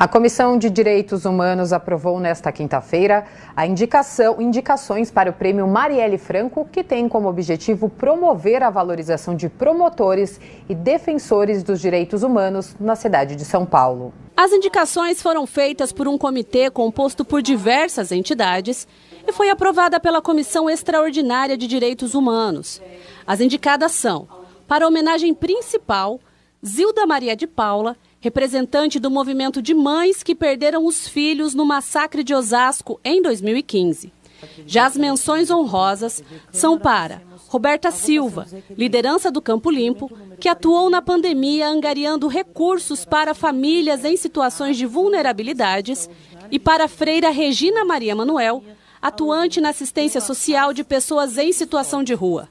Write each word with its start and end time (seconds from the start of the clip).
A 0.00 0.06
Comissão 0.06 0.56
de 0.56 0.70
Direitos 0.70 1.24
Humanos 1.24 1.72
aprovou 1.72 2.20
nesta 2.20 2.52
quinta-feira 2.52 3.26
a 3.56 3.66
indicação, 3.66 4.40
indicações 4.40 5.10
para 5.10 5.28
o 5.28 5.32
Prêmio 5.32 5.66
Marielle 5.66 6.18
Franco, 6.18 6.64
que 6.70 6.84
tem 6.84 7.08
como 7.08 7.28
objetivo 7.28 7.88
promover 7.88 8.62
a 8.62 8.70
valorização 8.70 9.34
de 9.34 9.48
promotores 9.48 10.40
e 10.68 10.74
defensores 10.76 11.64
dos 11.64 11.80
direitos 11.80 12.22
humanos 12.22 12.76
na 12.78 12.94
cidade 12.94 13.34
de 13.34 13.44
São 13.44 13.66
Paulo. 13.66 14.14
As 14.36 14.52
indicações 14.52 15.20
foram 15.20 15.48
feitas 15.48 15.90
por 15.90 16.06
um 16.06 16.16
comitê 16.16 16.70
composto 16.70 17.24
por 17.24 17.42
diversas 17.42 18.12
entidades 18.12 18.86
e 19.26 19.32
foi 19.32 19.50
aprovada 19.50 19.98
pela 19.98 20.22
Comissão 20.22 20.70
Extraordinária 20.70 21.56
de 21.56 21.66
Direitos 21.66 22.14
Humanos. 22.14 22.80
As 23.26 23.40
indicadas 23.40 23.90
são, 23.90 24.28
para 24.68 24.84
a 24.84 24.88
homenagem 24.88 25.34
principal, 25.34 26.20
Zilda 26.64 27.04
Maria 27.04 27.34
de 27.34 27.48
Paula 27.48 27.96
representante 28.20 28.98
do 28.98 29.10
movimento 29.10 29.62
de 29.62 29.74
mães 29.74 30.22
que 30.22 30.34
perderam 30.34 30.84
os 30.84 31.06
filhos 31.06 31.54
no 31.54 31.64
massacre 31.64 32.24
de 32.24 32.34
Osasco 32.34 33.00
em 33.04 33.22
2015. 33.22 34.12
Já 34.66 34.86
as 34.86 34.96
menções 34.96 35.50
honrosas 35.50 36.22
são 36.52 36.78
para 36.78 37.22
Roberta 37.48 37.90
Silva, 37.90 38.46
liderança 38.76 39.30
do 39.30 39.40
Campo 39.40 39.70
Limpo, 39.70 40.10
que 40.38 40.48
atuou 40.48 40.90
na 40.90 41.00
pandemia 41.00 41.68
angariando 41.68 42.28
recursos 42.28 43.04
para 43.04 43.34
famílias 43.34 44.04
em 44.04 44.16
situações 44.16 44.76
de 44.76 44.86
vulnerabilidades, 44.86 46.08
e 46.50 46.58
para 46.58 46.84
a 46.84 46.88
freira 46.88 47.30
Regina 47.30 47.84
Maria 47.84 48.14
Manuel, 48.14 48.62
atuante 49.02 49.60
na 49.60 49.70
assistência 49.70 50.20
social 50.20 50.72
de 50.72 50.84
pessoas 50.84 51.36
em 51.36 51.52
situação 51.52 52.02
de 52.02 52.14
rua. 52.14 52.48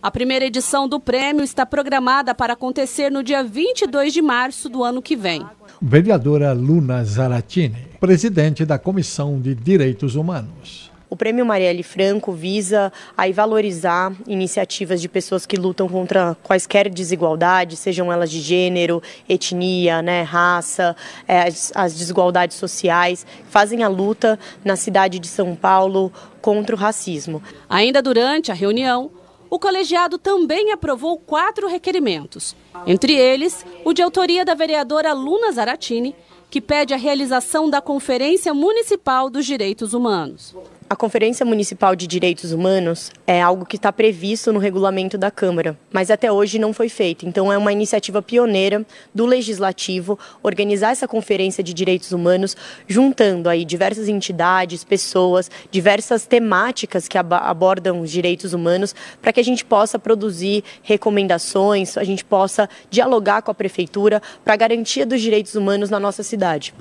A 0.00 0.12
primeira 0.12 0.44
edição 0.44 0.86
do 0.86 1.00
prêmio 1.00 1.42
está 1.42 1.66
programada 1.66 2.32
para 2.32 2.52
acontecer 2.52 3.10
no 3.10 3.20
dia 3.20 3.42
22 3.42 4.12
de 4.12 4.22
março 4.22 4.68
do 4.68 4.84
ano 4.84 5.02
que 5.02 5.16
vem. 5.16 5.44
Vereadora 5.82 6.52
Luna 6.52 7.02
Zaratini, 7.04 7.88
presidente 7.98 8.64
da 8.64 8.78
Comissão 8.78 9.40
de 9.40 9.56
Direitos 9.56 10.14
Humanos. 10.14 10.88
O 11.10 11.16
Prêmio 11.16 11.44
Marielle 11.44 11.82
Franco 11.82 12.32
visa 12.32 12.92
aí 13.16 13.32
valorizar 13.32 14.12
iniciativas 14.26 15.00
de 15.00 15.08
pessoas 15.08 15.46
que 15.46 15.56
lutam 15.56 15.88
contra 15.88 16.36
quaisquer 16.44 16.88
desigualdades, 16.90 17.78
sejam 17.78 18.12
elas 18.12 18.30
de 18.30 18.40
gênero, 18.40 19.02
etnia, 19.28 20.02
né, 20.02 20.22
raça, 20.22 20.94
é, 21.26 21.48
as, 21.48 21.72
as 21.74 21.94
desigualdades 21.94 22.56
sociais, 22.56 23.26
fazem 23.48 23.82
a 23.82 23.88
luta 23.88 24.38
na 24.62 24.76
cidade 24.76 25.18
de 25.18 25.26
São 25.26 25.56
Paulo 25.56 26.12
contra 26.42 26.76
o 26.76 26.78
racismo. 26.78 27.42
Ainda 27.68 28.02
durante 28.02 28.52
a 28.52 28.54
reunião, 28.54 29.10
o 29.50 29.58
colegiado 29.58 30.18
também 30.18 30.72
aprovou 30.72 31.18
quatro 31.18 31.68
requerimentos, 31.68 32.54
entre 32.86 33.14
eles 33.14 33.64
o 33.84 33.92
de 33.92 34.02
autoria 34.02 34.44
da 34.44 34.54
vereadora 34.54 35.12
Luna 35.12 35.52
Zaratini, 35.52 36.14
que 36.50 36.60
pede 36.60 36.94
a 36.94 36.96
realização 36.96 37.68
da 37.68 37.80
Conferência 37.80 38.54
Municipal 38.54 39.28
dos 39.28 39.44
Direitos 39.44 39.92
Humanos. 39.92 40.54
A 40.90 40.96
Conferência 40.96 41.44
Municipal 41.44 41.94
de 41.94 42.06
Direitos 42.06 42.50
Humanos 42.50 43.12
é 43.26 43.42
algo 43.42 43.66
que 43.66 43.76
está 43.76 43.92
previsto 43.92 44.50
no 44.54 44.58
regulamento 44.58 45.18
da 45.18 45.30
Câmara, 45.30 45.78
mas 45.92 46.10
até 46.10 46.32
hoje 46.32 46.58
não 46.58 46.72
foi 46.72 46.88
feito. 46.88 47.28
Então, 47.28 47.52
é 47.52 47.58
uma 47.58 47.70
iniciativa 47.70 48.22
pioneira 48.22 48.86
do 49.14 49.26
Legislativo 49.26 50.18
organizar 50.42 50.92
essa 50.92 51.06
Conferência 51.06 51.62
de 51.62 51.74
Direitos 51.74 52.10
Humanos, 52.10 52.56
juntando 52.86 53.50
aí 53.50 53.66
diversas 53.66 54.08
entidades, 54.08 54.82
pessoas, 54.82 55.50
diversas 55.70 56.24
temáticas 56.24 57.06
que 57.06 57.18
abordam 57.18 58.00
os 58.00 58.10
direitos 58.10 58.54
humanos, 58.54 58.94
para 59.20 59.30
que 59.30 59.40
a 59.40 59.44
gente 59.44 59.66
possa 59.66 59.98
produzir 59.98 60.64
recomendações, 60.82 61.98
a 61.98 62.04
gente 62.04 62.24
possa 62.24 62.66
dialogar 62.88 63.42
com 63.42 63.50
a 63.50 63.54
Prefeitura 63.54 64.22
para 64.42 64.54
a 64.54 64.56
garantia 64.56 65.04
dos 65.04 65.20
direitos 65.20 65.54
humanos 65.54 65.90
na 65.90 66.00
nossa 66.00 66.22
cidade. 66.22 66.72